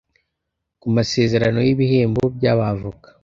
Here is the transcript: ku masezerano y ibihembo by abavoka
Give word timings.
ku 0.79 0.87
masezerano 0.95 1.59
y 1.67 1.71
ibihembo 1.73 2.23
by 2.35 2.45
abavoka 2.53 3.07